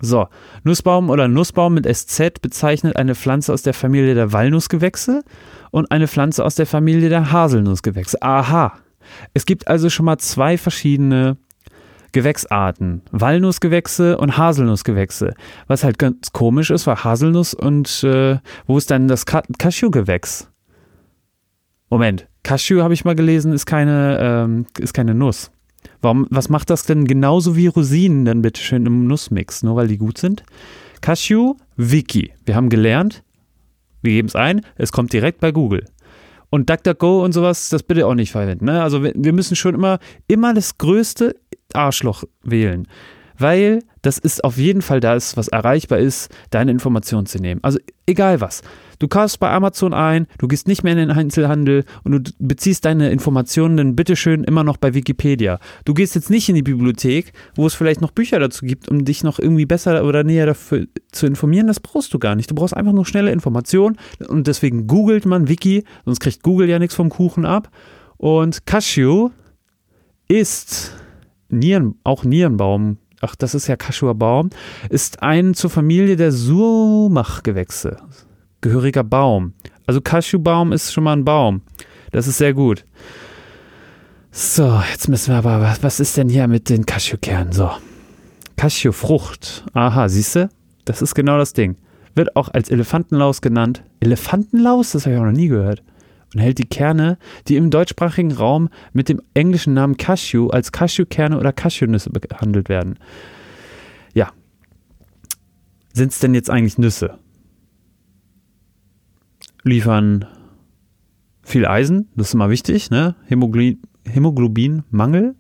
[0.02, 0.28] So,
[0.64, 5.24] Nussbaum oder Nussbaum mit SZ bezeichnet eine Pflanze aus der Familie der Walnussgewächse
[5.72, 8.22] und eine Pflanze aus der Familie der Haselnussgewächse.
[8.22, 8.74] Aha.
[9.34, 11.38] Es gibt also schon mal zwei verschiedene
[12.12, 13.02] Gewächsarten.
[13.12, 15.34] Walnussgewächse und Haselnussgewächse.
[15.68, 20.50] Was halt ganz komisch ist, war Haselnuss und äh, wo ist dann das Ka Cashew-Gewächs?
[21.90, 25.52] Moment, Cashew habe ich mal gelesen, ist keine, ähm, ist keine Nuss.
[26.02, 29.88] Warum, was macht das denn genauso wie Rosinen dann bitte schön im Nussmix, nur weil
[29.88, 30.44] die gut sind?
[31.02, 32.32] Cashew, Wiki.
[32.46, 33.24] Wir haben gelernt,
[34.02, 35.86] wir geben es ein, es kommt direkt bei Google.
[36.50, 38.66] Und DuckDuckGo und sowas, das bitte auch nicht verwenden.
[38.66, 38.82] Ne?
[38.82, 41.36] Also wir müssen schon immer, immer das Größte
[41.74, 42.88] Arschloch wählen.
[43.38, 47.64] Weil das ist auf jeden Fall das, was erreichbar ist, deine Informationen zu nehmen.
[47.64, 48.62] Also egal was.
[49.00, 52.84] Du kaufst bei Amazon ein, du gehst nicht mehr in den Einzelhandel und du beziehst
[52.84, 55.60] deine Informationen dann bitteschön immer noch bei Wikipedia.
[55.86, 59.06] Du gehst jetzt nicht in die Bibliothek, wo es vielleicht noch Bücher dazu gibt, um
[59.06, 61.68] dich noch irgendwie besser oder näher dafür zu informieren.
[61.68, 62.52] Das brauchst du gar nicht.
[62.52, 66.78] Du brauchst einfach nur schnelle Informationen und deswegen googelt man Wiki, sonst kriegt Google ja
[66.78, 67.70] nichts vom Kuchen ab.
[68.18, 69.30] Und Cashew
[70.28, 70.94] ist
[71.50, 74.50] Nieren, auch Nierenbaum, ach, das ist ja Kaschuer Baum,
[74.90, 77.98] ist ein zur Familie der Sumach-Gewächse
[78.62, 79.54] gehöriger Baum.
[79.88, 81.62] Also Cashewbaum ist schon mal ein Baum.
[82.12, 82.86] Das ist sehr gut.
[84.32, 87.52] So, jetzt müssen wir aber, was ist denn hier mit den Cashewkernen?
[87.52, 87.72] So,
[88.58, 89.66] Cashewfrucht.
[89.74, 90.50] Aha, siehst du?
[90.86, 91.78] Das ist genau das Ding.
[92.16, 93.84] Wird auch als Elefantenlaus genannt.
[94.00, 94.92] Elefantenlaus?
[94.92, 95.84] Das habe ich auch noch nie gehört
[96.34, 101.38] und hält die Kerne, die im deutschsprachigen Raum mit dem englischen Namen Cashew als Cashewkerne
[101.38, 103.00] oder Cashewnüsse behandelt werden.
[104.14, 104.32] Ja.
[105.94, 107.18] Sind es denn jetzt eigentlich Nüsse?
[109.64, 110.26] Liefern
[111.44, 113.16] viel Eisen, das ist immer wichtig, ne?
[113.26, 115.36] Hämoglobin, Hämoglobinmangel.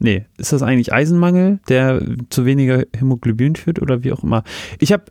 [0.00, 4.44] Nee, ist das eigentlich Eisenmangel, der zu weniger Hämoglobin führt oder wie auch immer?
[4.78, 5.04] Ich habe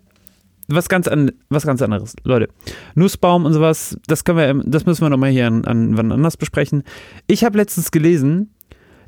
[0.68, 2.16] was ganz, an, was ganz anderes.
[2.24, 2.50] Leute,
[2.96, 6.38] Nussbaum und sowas, das können wir, das müssen wir nochmal hier an, an wann anders
[6.38, 6.84] besprechen.
[7.28, 8.54] Ich habe letztens gelesen,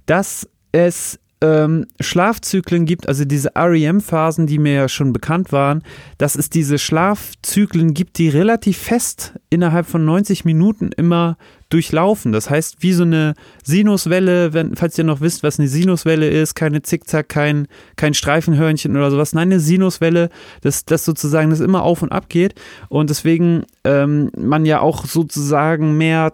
[0.06, 5.84] dass es ähm, Schlafzyklen gibt, also diese REM-Phasen, die mir ja schon bekannt waren,
[6.18, 11.38] dass es diese Schlafzyklen gibt, die relativ fest innerhalb von 90 Minuten immer
[11.70, 12.32] durchlaufen.
[12.32, 16.56] Das heißt, wie so eine Sinuswelle, wenn, falls ihr noch wisst, was eine Sinuswelle ist,
[16.56, 19.34] keine Zickzack, kein, kein Streifenhörnchen oder sowas.
[19.34, 20.30] Nein, eine Sinuswelle,
[20.62, 22.56] das, das sozusagen das immer auf und ab geht.
[22.90, 26.34] Und deswegen ähm, man ja auch sozusagen mehr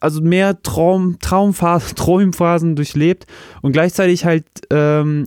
[0.00, 3.26] also mehr Traum, Traumphasen, Traumphasen durchlebt
[3.62, 5.26] und gleichzeitig halt ähm,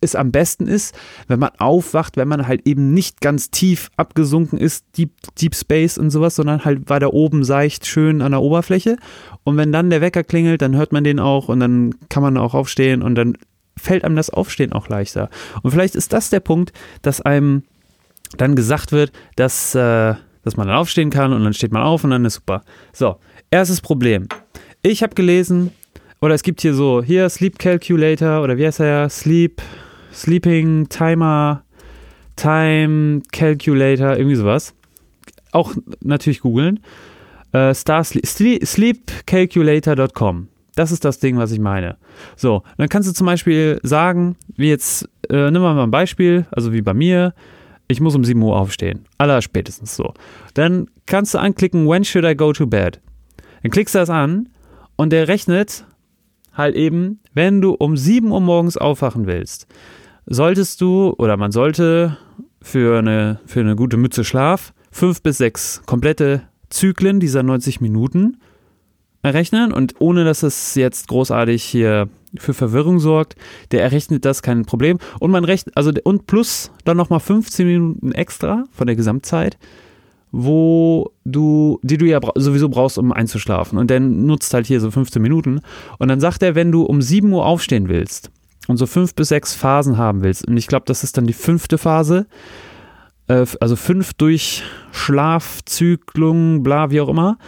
[0.00, 0.94] es am besten ist,
[1.28, 5.98] wenn man aufwacht, wenn man halt eben nicht ganz tief abgesunken ist, Deep, Deep Space
[5.98, 8.96] und sowas, sondern halt weiter oben seicht, schön an der Oberfläche.
[9.44, 12.36] Und wenn dann der Wecker klingelt, dann hört man den auch und dann kann man
[12.36, 13.36] auch aufstehen und dann
[13.76, 15.28] fällt einem das Aufstehen auch leichter.
[15.62, 17.62] Und vielleicht ist das der Punkt, dass einem
[18.36, 22.04] dann gesagt wird, dass, äh, dass man dann aufstehen kann und dann steht man auf
[22.04, 22.62] und dann ist super.
[22.92, 23.16] So,
[23.50, 24.28] erstes Problem.
[24.82, 25.72] Ich habe gelesen,
[26.20, 29.08] oder es gibt hier so, hier Sleep Calculator oder wie heißt er?
[29.08, 29.60] Sleep
[30.12, 31.64] Sleeping Timer,
[32.36, 34.74] Time Calculator, irgendwie sowas.
[35.52, 36.80] Auch natürlich googeln.
[37.52, 40.48] Äh, sleepcalculator.com.
[40.76, 41.96] Das ist das Ding, was ich meine.
[42.36, 46.72] So, dann kannst du zum Beispiel sagen, wie jetzt, äh, nimm mal ein Beispiel, also
[46.72, 47.34] wie bei mir,
[47.88, 49.04] ich muss um 7 Uhr aufstehen.
[49.18, 50.14] Aller spätestens so.
[50.54, 53.00] Dann kannst du anklicken, when should I go to bed?
[53.62, 54.48] Dann klickst du das an
[54.96, 55.84] und der rechnet
[56.54, 59.66] halt eben, wenn du um 7 Uhr morgens aufwachen willst,
[60.26, 62.16] solltest du oder man sollte
[62.62, 68.38] für eine, für eine gute Mütze Schlaf fünf bis sechs komplette Schlafzyklen dieser 90 Minuten
[69.22, 69.72] errechnen.
[69.72, 73.34] Und ohne dass es jetzt großartig hier für Verwirrung sorgt,
[73.72, 74.98] der errechnet das kein Problem.
[75.18, 79.58] Und man rechnet also und plus dann noch mal 15 Minuten extra von der Gesamtzeit,
[80.30, 83.78] wo du die du ja sowieso brauchst, um einzuschlafen.
[83.78, 85.60] Und dann nutzt halt hier so 15 Minuten.
[85.98, 88.30] Und dann sagt er, wenn du um 7 Uhr aufstehen willst
[88.68, 90.46] und so fünf bis sechs Phasen haben willst.
[90.46, 92.26] Und ich glaube, das ist dann die fünfte Phase,
[93.28, 97.38] äh, also fünf durch Schlafzyklung, bla wie auch immer,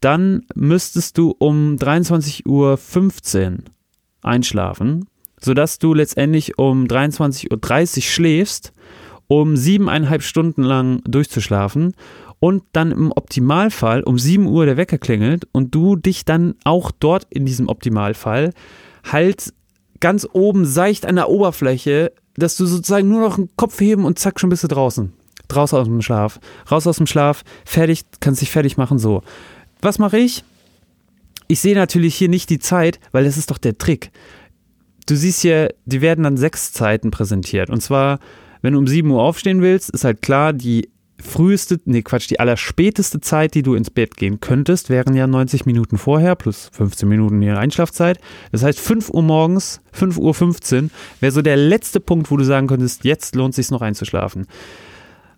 [0.00, 3.58] dann müsstest du um 23.15 Uhr
[4.22, 5.06] einschlafen,
[5.40, 8.72] sodass du letztendlich um 23.30 Uhr schläfst,
[9.26, 11.94] um siebeneinhalb Stunden lang durchzuschlafen
[12.40, 16.90] und dann im Optimalfall um 7 Uhr der Wecker klingelt und du dich dann auch
[16.90, 18.52] dort in diesem Optimalfall
[19.04, 19.52] halt
[20.00, 24.18] ganz oben seicht an der Oberfläche, dass du sozusagen nur noch einen Kopf heben und
[24.18, 25.12] zack, schon bist du draußen.
[25.48, 26.40] Draußen aus dem Schlaf.
[26.70, 29.22] Raus aus dem Schlaf, fertig, kannst dich fertig machen, so.
[29.82, 30.44] Was mache ich?
[31.48, 34.10] Ich sehe natürlich hier nicht die Zeit, weil das ist doch der Trick.
[35.06, 37.70] Du siehst hier, die werden dann sechs Zeiten präsentiert.
[37.70, 38.20] Und zwar,
[38.62, 40.88] wenn du um 7 Uhr aufstehen willst, ist halt klar, die
[41.22, 45.66] früheste, nee Quatsch, die allerspäteste Zeit, die du ins Bett gehen könntest, wären ja 90
[45.66, 48.18] Minuten vorher plus 15 Minuten ihre Einschlafzeit.
[48.52, 52.44] Das heißt 5 Uhr morgens, 5 Uhr 15 wäre so der letzte Punkt, wo du
[52.44, 54.46] sagen könntest, jetzt lohnt es sich noch einzuschlafen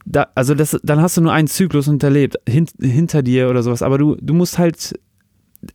[0.05, 3.83] da, also das, dann hast du nur einen Zyklus unterlebt, hin, hinter dir oder sowas,
[3.83, 4.99] aber du, du musst halt,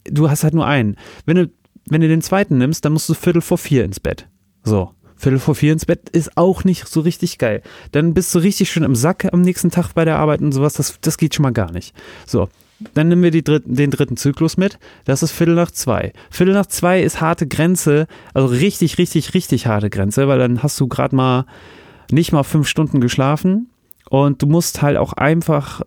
[0.04, 0.96] du hast halt nur einen.
[1.24, 1.50] Wenn du,
[1.86, 4.28] wenn du den zweiten nimmst, dann musst du Viertel vor vier ins Bett.
[4.64, 4.92] So.
[5.18, 7.62] Viertel vor vier ins Bett ist auch nicht so richtig geil.
[7.92, 10.74] Dann bist du richtig schön im Sack am nächsten Tag bei der Arbeit und sowas.
[10.74, 11.94] Das, das geht schon mal gar nicht.
[12.26, 12.48] So,
[12.94, 14.78] dann nehmen wir dritten, den dritten Zyklus mit.
[15.04, 16.12] Das ist Viertel nach zwei.
[16.30, 20.78] Viertel nach zwei ist harte Grenze, also richtig, richtig, richtig harte Grenze, weil dann hast
[20.78, 21.46] du gerade mal
[22.10, 23.70] nicht mal fünf Stunden geschlafen
[24.08, 25.82] und du musst halt auch einfach,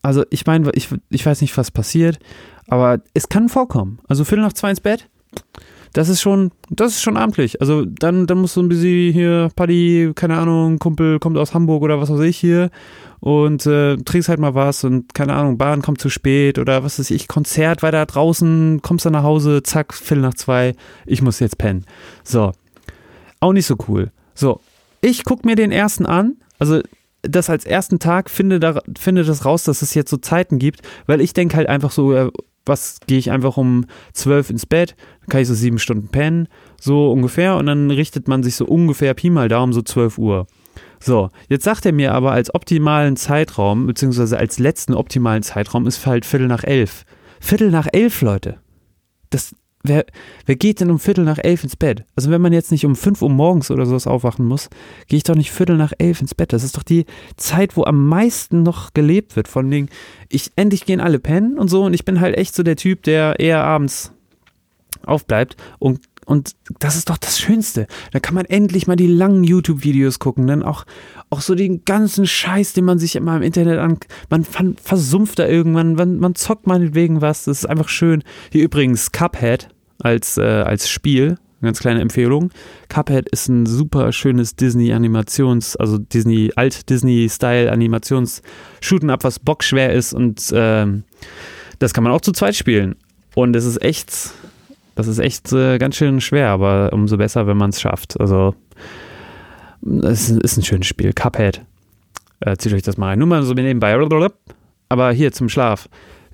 [0.00, 2.18] also ich meine, ich, ich weiß nicht, was passiert,
[2.66, 3.98] aber es kann vorkommen.
[4.08, 5.08] Also Viertel nach zwei ins Bett,
[5.92, 7.60] das ist schon, das ist schon amtlich.
[7.60, 11.82] Also dann, dann musst du ein bisschen hier, Paddy, keine Ahnung, Kumpel kommt aus Hamburg
[11.82, 12.70] oder was weiß ich hier
[13.20, 16.98] und äh, trinkst halt mal was und keine Ahnung, Bahn kommt zu spät oder was
[16.98, 20.74] weiß ich, Konzert weiter draußen, kommst dann nach Hause, zack, Viertel nach zwei,
[21.06, 21.84] ich muss jetzt pennen.
[22.24, 22.52] So.
[23.40, 24.10] Auch nicht so cool.
[24.34, 24.60] So.
[25.02, 26.80] Ich guck mir den ersten an, also
[27.22, 30.80] das als ersten Tag, finde, da, finde das raus, dass es jetzt so Zeiten gibt,
[31.06, 32.30] weil ich denke halt einfach so,
[32.64, 34.96] was gehe ich einfach um zwölf ins Bett,
[35.28, 36.48] kann ich so sieben Stunden pennen,
[36.80, 40.46] so ungefähr, und dann richtet man sich so ungefähr Pi mal Daumen so zwölf Uhr.
[41.00, 46.06] So, jetzt sagt er mir aber als optimalen Zeitraum, beziehungsweise als letzten optimalen Zeitraum ist
[46.06, 47.04] halt Viertel nach elf.
[47.40, 48.60] Viertel nach elf, Leute.
[49.30, 50.06] Das, wer,
[50.46, 52.04] wer geht denn um Viertel nach elf ins Bett?
[52.16, 54.70] Also wenn man jetzt nicht um fünf Uhr morgens oder sowas aufwachen muss,
[55.08, 56.52] gehe ich doch nicht Viertel nach elf ins Bett.
[56.52, 59.48] Das ist doch die Zeit, wo am meisten noch gelebt wird.
[59.48, 59.88] Von den,
[60.28, 63.02] ich, endlich gehen alle pennen und so und ich bin halt echt so der Typ,
[63.02, 64.12] der eher abends
[65.04, 67.86] aufbleibt und und das ist doch das Schönste.
[68.12, 70.46] Da kann man endlich mal die langen YouTube-Videos gucken.
[70.46, 70.84] Dann auch,
[71.30, 73.98] auch so den ganzen Scheiß, den man sich immer im Internet an.
[74.30, 77.44] Man versumpft da irgendwann, man, man zockt meinetwegen was.
[77.44, 78.22] Das ist einfach schön.
[78.50, 81.36] Hier übrigens Cuphead als, äh, als Spiel.
[81.60, 82.50] Ganz kleine Empfehlung.
[82.88, 88.42] Cuphead ist ein super schönes Disney-Animations-, also Disney, Alt-Disney-Style-Animations-
[88.80, 90.86] Shooten up, was bockschwer ist und äh,
[91.78, 92.96] das kann man auch zu zweit spielen.
[93.36, 94.32] Und es ist echt
[94.94, 98.20] das ist echt äh, ganz schön schwer, aber umso besser, wenn man es schafft.
[98.20, 98.54] Also,
[100.02, 101.12] es ist ein schönes Spiel.
[101.12, 101.62] Cuphead.
[102.40, 103.18] Äh, zieht euch das mal rein.
[103.18, 103.96] Nur mal so nebenbei.
[104.88, 105.88] Aber hier zum Schlaf.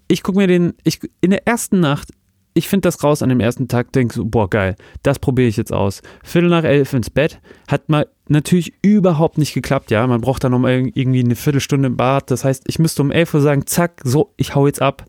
[0.08, 2.08] Ich gucke mir den, ich, in der ersten Nacht,
[2.54, 5.56] ich finde das raus an dem ersten Tag, denke so, boah, geil, das probiere ich
[5.56, 6.02] jetzt aus.
[6.24, 10.06] Viertel nach elf ins Bett, hat mal natürlich überhaupt nicht geklappt, ja.
[10.06, 12.30] Man braucht dann noch irgendwie eine Viertelstunde im Bad.
[12.30, 15.04] Das heißt, ich müsste um elf Uhr sagen, zack, so, ich hau jetzt ab.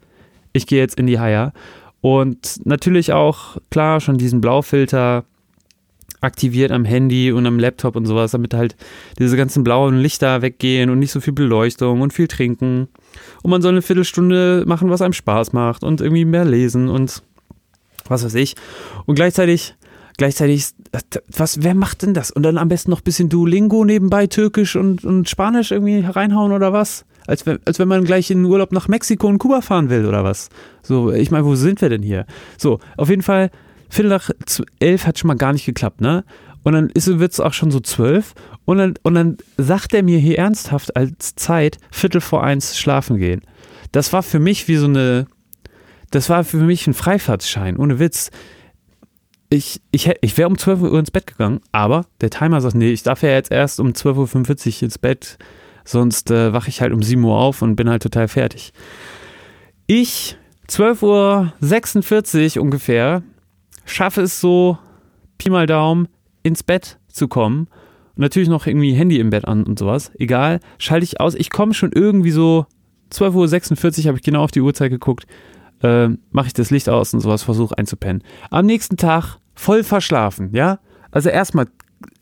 [0.54, 1.54] Ich gehe jetzt in die Haier.
[2.02, 5.26] Und natürlich auch, klar, schon diesen Blaufilter
[6.22, 8.76] aktiviert am Handy und am Laptop und sowas, damit halt
[9.18, 12.90] diese ganzen blauen Lichter weggehen und nicht so viel Beleuchtung und viel trinken.
[13.42, 17.24] Und man soll eine Viertelstunde machen, was einem Spaß macht und irgendwie mehr lesen und
[18.08, 18.56] was weiß ich.
[19.06, 19.76] Und gleichzeitig,
[20.18, 20.68] gleichzeitig,
[21.32, 22.32] was, wer macht denn das?
[22.32, 26.52] Und dann am besten noch ein bisschen Duolingo nebenbei, Türkisch und, und Spanisch irgendwie reinhauen
[26.52, 27.06] oder was?
[27.30, 30.24] Als wenn, als wenn man gleich in Urlaub nach Mexiko und Kuba fahren will oder
[30.24, 30.50] was.
[30.82, 32.26] So, ich meine, wo sind wir denn hier?
[32.58, 33.52] So, auf jeden Fall,
[33.88, 34.32] Viertel nach
[34.80, 36.24] elf hat schon mal gar nicht geklappt, ne?
[36.64, 38.34] Und dann wird es auch schon so zwölf.
[38.66, 43.18] Und dann, und dann sagt er mir hier ernsthaft als Zeit, Viertel vor eins schlafen
[43.18, 43.42] gehen.
[43.92, 45.26] Das war für mich wie so eine,
[46.12, 48.30] das war für mich ein Freifahrtsschein, ohne Witz.
[49.50, 52.92] Ich, ich, ich wäre um 12 Uhr ins Bett gegangen, aber der Timer sagt, nee,
[52.92, 55.38] ich darf ja jetzt erst um 12.45 Uhr ins Bett
[55.90, 58.74] sonst äh, wache ich halt um 7 Uhr auf und bin halt total fertig.
[59.88, 63.24] Ich, 12.46 Uhr ungefähr,
[63.86, 64.78] schaffe es so,
[65.40, 66.08] Pi mal Daumen,
[66.44, 67.68] ins Bett zu kommen.
[68.16, 70.12] Und natürlich noch irgendwie Handy im Bett an und sowas.
[70.20, 71.34] Egal, schalte ich aus.
[71.34, 72.68] Ich komme schon irgendwie so,
[73.12, 75.26] 12.46 Uhr habe ich genau auf die Uhrzeit geguckt,
[75.82, 78.24] äh, mache ich das Licht aus und sowas, versuche einzupennen.
[78.52, 80.80] Am nächsten Tag voll verschlafen, ja?
[81.10, 81.66] Also erstmal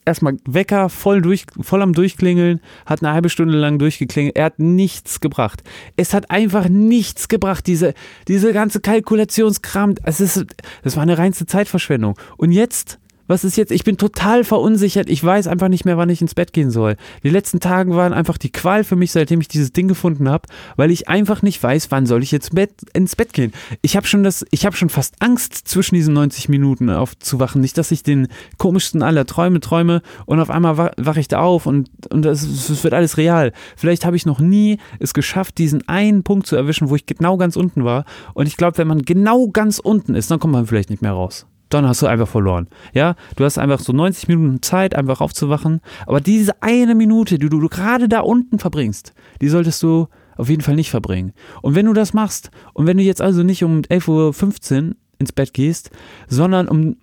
[0.07, 4.35] erstmal Wecker voll, durch, voll am Durchklingeln, hat eine halbe Stunde lang durchgeklingelt.
[4.35, 5.63] Er hat nichts gebracht.
[5.95, 7.93] Es hat einfach nichts gebracht, diese,
[8.27, 9.95] diese ganze Kalkulationskram.
[10.03, 10.45] Es ist,
[10.83, 12.17] das war eine reinste Zeitverschwendung.
[12.37, 13.71] Und jetzt was ist jetzt?
[13.71, 15.09] Ich bin total verunsichert.
[15.09, 16.95] Ich weiß einfach nicht mehr, wann ich ins Bett gehen soll.
[17.23, 20.47] Die letzten Tage waren einfach die Qual für mich, seitdem ich dieses Ding gefunden habe,
[20.75, 22.51] weil ich einfach nicht weiß, wann soll ich jetzt
[22.93, 23.53] ins Bett gehen.
[23.81, 27.61] Ich habe schon das, ich habe schon fast Angst, zwischen diesen 90 Minuten aufzuwachen.
[27.61, 31.65] Nicht, dass ich den komischsten aller Träume träume und auf einmal wache ich da auf
[31.65, 33.51] und, und es wird alles real.
[33.75, 37.37] Vielleicht habe ich noch nie es geschafft, diesen einen Punkt zu erwischen, wo ich genau
[37.37, 38.05] ganz unten war.
[38.33, 41.11] Und ich glaube, wenn man genau ganz unten ist, dann kommt man vielleicht nicht mehr
[41.11, 42.67] raus dann hast du einfach verloren.
[42.93, 45.81] Ja, du hast einfach so 90 Minuten Zeit, einfach aufzuwachen.
[46.05, 50.49] Aber diese eine Minute, die du, du gerade da unten verbringst, die solltest du auf
[50.49, 51.33] jeden Fall nicht verbringen.
[51.61, 55.31] Und wenn du das machst, und wenn du jetzt also nicht um 11.15 Uhr ins
[55.31, 55.89] Bett gehst,
[56.27, 56.97] sondern um,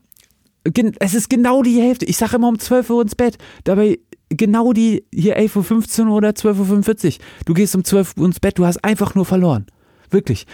[1.00, 2.06] es ist genau die Hälfte.
[2.06, 3.36] Ich sage immer um 12 Uhr ins Bett.
[3.64, 3.98] Dabei
[4.30, 7.24] genau die hier 11.15 Uhr oder 12.45 Uhr.
[7.44, 9.66] Du gehst um 12 Uhr ins Bett, du hast einfach nur verloren.
[10.10, 10.46] Wirklich.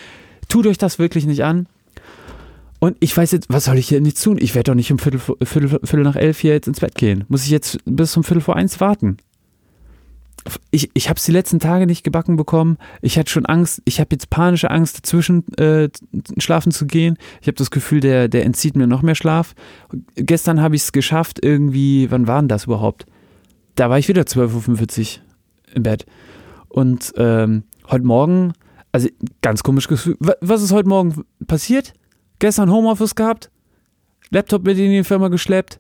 [0.48, 1.68] Tut euch das wirklich nicht an.
[2.80, 4.38] Und ich weiß jetzt, was soll ich hier nicht tun?
[4.40, 7.24] Ich werde doch nicht um Viertel, Viertel, Viertel nach elf hier jetzt ins Bett gehen.
[7.28, 9.18] Muss ich jetzt bis um Viertel vor eins warten?
[10.70, 12.78] Ich, ich habe es die letzten Tage nicht gebacken bekommen.
[13.02, 13.82] Ich hatte schon Angst.
[13.84, 15.90] Ich habe jetzt panische Angst, dazwischen äh,
[16.38, 17.18] schlafen zu gehen.
[17.42, 19.54] Ich habe das Gefühl, der, der entzieht mir noch mehr Schlaf.
[20.16, 23.04] Gestern habe ich es geschafft, irgendwie, wann war denn das überhaupt?
[23.74, 25.22] Da war ich wieder 12.45 Uhr
[25.74, 26.06] im Bett.
[26.70, 28.54] Und ähm, heute Morgen,
[28.92, 29.08] also
[29.42, 30.16] ganz komisch Gefühl.
[30.40, 31.92] Was ist heute Morgen passiert?
[32.40, 33.50] Gestern Homeoffice gehabt,
[34.30, 35.78] Laptop mit in die Firma geschleppt,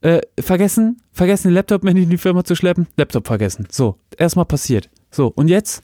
[0.00, 3.66] äh, vergessen, vergessen den Laptop mit in die Firma zu schleppen, Laptop vergessen.
[3.70, 4.88] So, erstmal passiert.
[5.10, 5.82] So, und jetzt?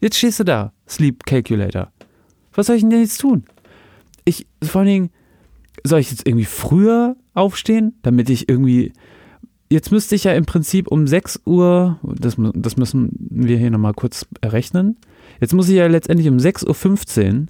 [0.00, 1.90] Jetzt stehst du da, Sleep Calculator.
[2.54, 3.44] Was soll ich denn jetzt tun?
[4.24, 5.10] Ich, vor allen Dingen,
[5.84, 8.92] soll ich jetzt irgendwie früher aufstehen, damit ich irgendwie.
[9.70, 13.94] Jetzt müsste ich ja im Prinzip um 6 Uhr, das, das müssen wir hier nochmal
[13.94, 14.96] kurz errechnen.
[15.40, 17.46] Jetzt muss ich ja letztendlich um 6.15 Uhr.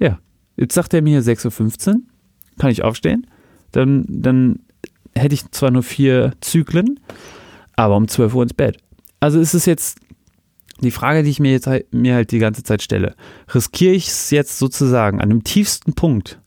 [0.00, 0.18] Ja,
[0.56, 2.00] Jetzt sagt er mir 6.15 Uhr,
[2.58, 3.26] kann ich aufstehen.
[3.72, 4.60] Dann, dann
[5.14, 7.00] hätte ich zwar nur vier Zyklen,
[7.76, 8.78] aber um 12 Uhr ins Bett.
[9.20, 9.98] Also ist es jetzt
[10.80, 13.14] die Frage, die ich mir jetzt halt, mir halt die ganze Zeit stelle.
[13.54, 16.40] Riskiere ich es jetzt sozusagen an dem tiefsten Punkt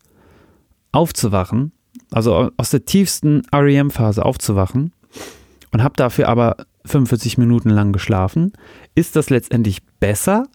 [0.92, 1.72] aufzuwachen,
[2.12, 4.94] also aus der tiefsten REM-Phase aufzuwachen
[5.72, 8.54] und habe dafür aber 45 Minuten lang geschlafen?
[8.96, 10.48] Ist das letztendlich besser,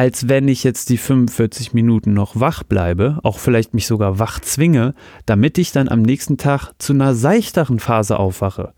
[0.00, 4.40] als wenn ich jetzt die 45 Minuten noch wach bleibe, auch vielleicht mich sogar wach
[4.40, 4.94] zwinge,
[5.26, 8.72] damit ich dann am nächsten Tag zu einer seichteren Phase aufwache.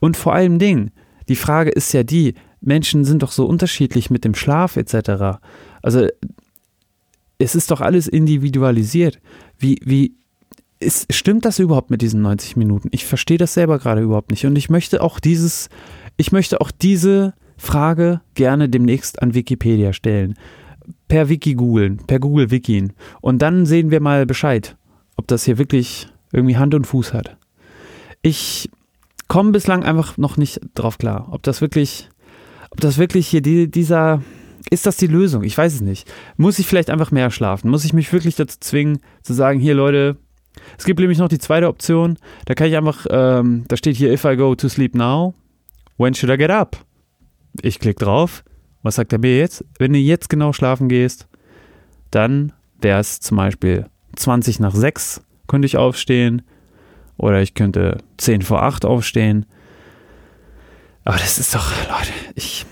[0.00, 0.90] Und vor allem Ding,
[1.30, 5.38] die Frage ist ja die, Menschen sind doch so unterschiedlich mit dem Schlaf etc.
[5.80, 6.08] Also
[7.38, 9.18] es ist doch alles individualisiert.
[9.58, 10.14] Wie, wie,
[10.78, 12.88] ist, stimmt das überhaupt mit diesen 90 Minuten?
[12.90, 14.44] Ich verstehe das selber gerade überhaupt nicht.
[14.44, 15.70] Und ich möchte auch dieses,
[16.18, 20.34] ich möchte auch diese Frage gerne demnächst an Wikipedia stellen.
[21.08, 22.92] Per Wiki googeln, per Google Wikien.
[23.20, 24.76] Und dann sehen wir mal Bescheid,
[25.16, 27.36] ob das hier wirklich irgendwie Hand und Fuß hat.
[28.22, 28.68] Ich
[29.28, 32.08] komme bislang einfach noch nicht drauf klar, ob das wirklich,
[32.70, 34.22] ob das wirklich hier die, dieser,
[34.70, 35.42] ist das die Lösung?
[35.44, 36.10] Ich weiß es nicht.
[36.36, 37.70] Muss ich vielleicht einfach mehr schlafen?
[37.70, 40.16] Muss ich mich wirklich dazu zwingen, zu sagen, hier Leute,
[40.78, 44.12] es gibt nämlich noch die zweite Option, da kann ich einfach, ähm, da steht hier,
[44.12, 45.34] if I go to sleep now,
[45.96, 46.84] when should I get up?
[47.62, 48.44] Ich klicke drauf.
[48.86, 49.64] Was sagt er mir jetzt?
[49.78, 51.26] Wenn du jetzt genau schlafen gehst,
[52.12, 56.42] dann wäre es zum Beispiel 20 nach 6 könnte ich aufstehen.
[57.16, 59.46] Oder ich könnte 10 vor 8 aufstehen.
[61.04, 62.64] Aber das ist doch, Leute, ich.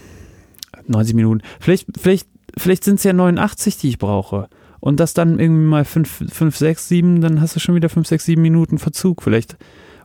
[0.87, 1.43] 90 Minuten.
[1.59, 4.49] Vielleicht, vielleicht, vielleicht sind es ja 89, die ich brauche.
[4.79, 8.07] Und das dann irgendwie mal 5, 5, 6, 7, dann hast du schon wieder 5,
[8.07, 9.23] 6, 7 Minuten Verzug.
[9.23, 9.57] Vielleicht.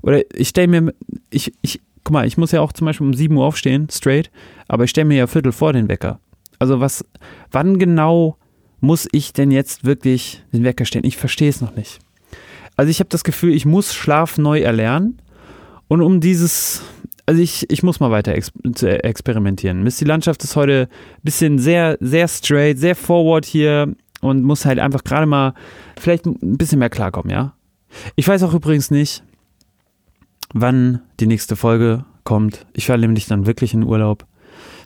[0.02, 0.94] Oder ich stelle mir,
[1.30, 4.32] ich, ich, guck mal, ich muss ja auch zum Beispiel um 7 Uhr aufstehen, straight,
[4.68, 6.20] aber ich stelle mir ja Viertel vor den Wecker.
[6.58, 7.06] Also was,
[7.52, 8.36] wann genau
[8.80, 11.06] muss ich denn jetzt wirklich den Wecker stellen?
[11.06, 12.00] Ich verstehe es noch nicht.
[12.76, 15.22] Also ich habe das Gefühl, ich muss Schlaf neu erlernen
[15.88, 16.82] und um dieses,
[17.28, 18.52] also ich, ich muss mal weiter ex
[18.82, 19.84] experimentieren.
[19.84, 24.66] Mist, die Landschaft ist heute ein bisschen sehr, sehr straight, sehr forward hier und muss
[24.66, 25.54] halt einfach gerade mal
[26.00, 27.54] vielleicht ein bisschen mehr klarkommen, ja?
[28.16, 29.22] Ich weiß auch übrigens nicht,
[30.54, 32.66] wann die nächste Folge kommt.
[32.74, 34.26] Ich fahre nämlich dann wirklich in Urlaub.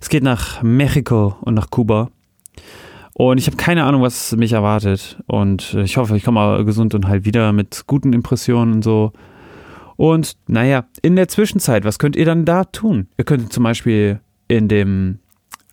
[0.02, 2.10] Es geht nach Mexiko und nach Kuba.
[3.14, 5.22] Und ich habe keine Ahnung, was mich erwartet.
[5.28, 9.14] Und ich hoffe, ich komme gesund und halt wieder mit guten Impressionen und so.
[9.96, 13.08] Und naja, in der Zwischenzeit, was könnt ihr dann da tun?
[13.18, 15.20] Ihr könnt zum Beispiel in dem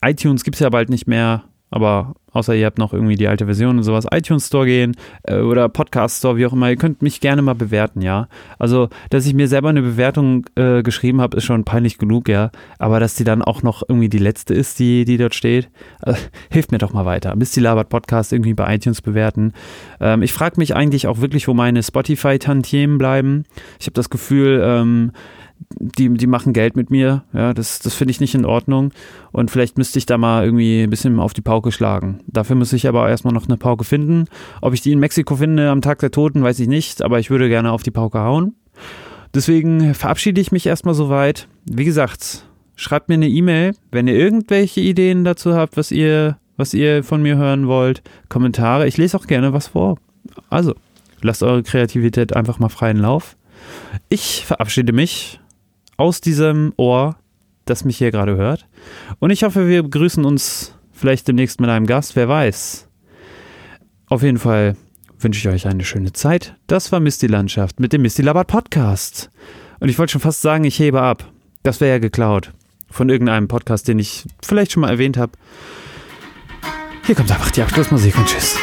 [0.03, 3.47] iTunes gibt es ja bald nicht mehr, aber außer ihr habt noch irgendwie die alte
[3.47, 6.71] Version und sowas, iTunes Store gehen äh, oder Podcast Store, wie auch immer.
[6.71, 8.29] Ihr könnt mich gerne mal bewerten, ja.
[8.59, 12.51] Also, dass ich mir selber eine Bewertung äh, geschrieben habe, ist schon peinlich genug, ja.
[12.79, 15.71] Aber dass die dann auch noch irgendwie die letzte ist, die, die dort steht,
[16.03, 16.14] äh,
[16.51, 17.35] hilft mir doch mal weiter.
[17.37, 19.53] Bis die Labert Podcast irgendwie bei iTunes bewerten.
[20.01, 23.45] Ähm, ich frage mich eigentlich auch wirklich, wo meine Spotify-Tantiemen bleiben.
[23.79, 25.12] Ich habe das Gefühl, ähm,
[25.79, 27.25] die, die machen Geld mit mir.
[27.33, 28.93] Ja, das, das finde ich nicht in Ordnung.
[29.33, 32.21] Und vielleicht müsste ich da mal irgendwie ein bisschen auf die Pauke schlagen.
[32.27, 34.27] Dafür muss ich aber erstmal noch eine Pauke finden.
[34.61, 37.31] Ob ich die in Mexiko finde am Tag der Toten, weiß ich nicht, aber ich
[37.31, 38.55] würde gerne auf die Pauke hauen.
[39.35, 41.47] Deswegen verabschiede ich mich erstmal soweit.
[41.65, 42.45] Wie gesagt,
[42.75, 47.23] schreibt mir eine E-Mail, wenn ihr irgendwelche Ideen dazu habt, was ihr, was ihr von
[47.23, 48.03] mir hören wollt.
[48.29, 48.89] Kommentare.
[48.89, 49.99] Ich lese auch gerne was vor.
[50.49, 50.75] Also,
[51.23, 53.37] lasst eure Kreativität einfach mal freien Lauf.
[54.09, 55.39] Ich verabschiede mich
[56.01, 57.17] aus diesem Ohr,
[57.67, 58.67] das mich hier gerade hört.
[59.19, 62.89] Und ich hoffe, wir begrüßen uns vielleicht demnächst mit einem Gast, wer weiß.
[64.07, 64.77] Auf jeden Fall
[65.19, 66.57] wünsche ich euch eine schöne Zeit.
[66.67, 69.31] Das war Misty Landschaft mit dem Misty Labat Podcast.
[69.79, 71.31] Und ich wollte schon fast sagen, ich hebe ab.
[71.63, 72.55] Das wäre ja geklaut.
[72.91, 75.33] Von irgendeinem Podcast, den ich vielleicht schon mal erwähnt habe.
[77.05, 78.57] Hier kommt einfach die Abschlussmusik und tschüss.